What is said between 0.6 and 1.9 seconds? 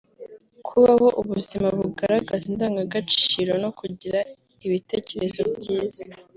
kubaho ubuzima